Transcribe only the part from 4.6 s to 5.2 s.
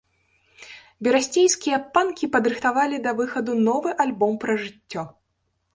жыццё.